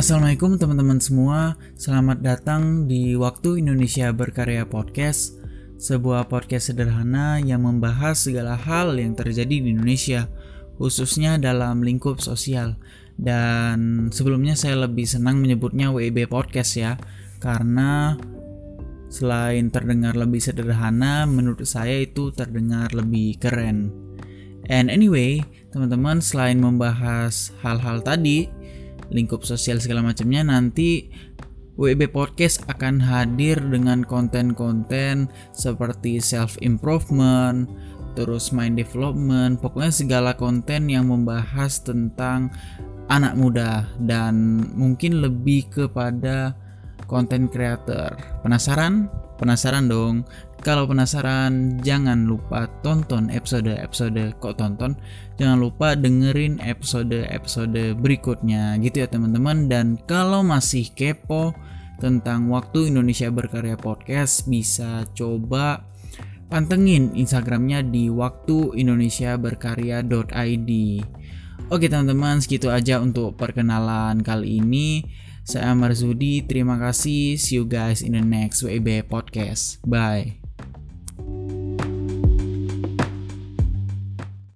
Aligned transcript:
Assalamualaikum 0.00 0.56
teman-teman 0.56 0.96
semua, 0.96 1.60
selamat 1.76 2.24
datang 2.24 2.88
di 2.88 3.12
Waktu 3.20 3.60
Indonesia 3.60 4.08
Berkarya 4.16 4.64
Podcast 4.64 5.36
Sebuah 5.76 6.24
podcast 6.24 6.72
sederhana 6.72 7.36
yang 7.36 7.68
membahas 7.68 8.16
segala 8.16 8.56
hal 8.56 8.96
yang 8.96 9.12
terjadi 9.12 9.60
di 9.60 9.76
Indonesia 9.76 10.24
Khususnya 10.80 11.36
dalam 11.36 11.84
lingkup 11.84 12.16
sosial. 12.16 12.80
Dan 13.20 14.08
sebelumnya 14.08 14.56
saya 14.56 14.88
lebih 14.88 15.04
senang 15.04 15.36
menyebutnya 15.36 15.92
WIB 15.92 16.32
Podcast 16.32 16.80
ya 16.80 16.96
Karena 17.36 18.16
selain 19.12 19.68
terdengar 19.68 20.16
lebih 20.16 20.40
sederhana, 20.40 21.28
menurut 21.28 21.68
saya 21.68 22.00
itu 22.00 22.32
terdengar 22.32 22.88
lebih 22.96 23.36
keren. 23.36 23.92
And 24.72 24.88
anyway, 24.88 25.44
teman-teman 25.76 26.24
selain 26.24 26.56
membahas 26.56 27.52
hal-hal 27.60 28.00
tadi 28.00 28.48
lingkup 29.10 29.42
sosial 29.42 29.82
segala 29.82 30.06
macamnya 30.06 30.46
nanti 30.46 31.10
WB 31.80 32.12
Podcast 32.12 32.66
akan 32.68 33.00
hadir 33.00 33.56
dengan 33.56 34.04
konten-konten 34.04 35.32
seperti 35.56 36.20
self 36.20 36.60
improvement, 36.60 37.64
terus 38.12 38.52
mind 38.52 38.76
development, 38.76 39.62
pokoknya 39.64 39.92
segala 39.94 40.30
konten 40.36 40.92
yang 40.92 41.08
membahas 41.08 41.80
tentang 41.80 42.52
anak 43.08 43.32
muda 43.34 43.88
dan 44.04 44.60
mungkin 44.76 45.24
lebih 45.24 45.72
kepada 45.72 46.52
konten 47.08 47.48
creator. 47.48 48.12
Penasaran? 48.44 49.08
Penasaran 49.40 49.88
dong? 49.88 50.28
Kalau 50.60 50.84
penasaran, 50.84 51.80
jangan 51.80 52.28
lupa 52.28 52.68
tonton 52.84 53.32
episode-episode 53.32 54.36
kok 54.36 54.60
tonton. 54.60 54.92
Jangan 55.40 55.56
lupa 55.56 55.96
dengerin 55.96 56.60
episode-episode 56.60 57.96
berikutnya 57.96 58.76
gitu 58.84 59.00
ya 59.00 59.08
teman-teman. 59.08 59.72
Dan 59.72 59.96
kalau 60.04 60.44
masih 60.44 60.92
kepo 60.92 61.56
tentang 61.96 62.52
waktu 62.52 62.92
Indonesia 62.92 63.32
Berkarya 63.32 63.80
Podcast, 63.80 64.44
bisa 64.44 65.08
coba 65.16 65.88
pantengin 66.52 67.16
Instagramnya 67.16 67.80
di 67.80 68.12
waktu 68.12 68.76
Indonesia 68.76 69.40
Berkarya.id. 69.40 70.70
Oke 71.72 71.86
teman-teman, 71.88 72.44
segitu 72.44 72.68
aja 72.68 73.00
untuk 73.00 73.40
perkenalan 73.40 74.20
kali 74.20 74.60
ini. 74.60 75.06
Saya 75.44 75.72
Marzudi, 75.76 76.44
terima 76.44 76.76
kasih. 76.80 77.36
See 77.36 77.60
you 77.60 77.68
guys 77.68 78.00
in 78.00 78.16
the 78.16 78.24
next 78.24 78.64
WIB 78.64 79.08
podcast. 79.08 79.80
Bye. 79.84 80.39